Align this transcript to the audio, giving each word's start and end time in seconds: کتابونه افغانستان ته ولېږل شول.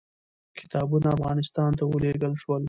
کتابونه 0.59 1.07
افغانستان 1.15 1.71
ته 1.77 1.83
ولېږل 1.91 2.33
شول. 2.41 2.59